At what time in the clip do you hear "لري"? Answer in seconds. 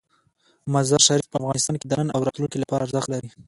3.11-3.29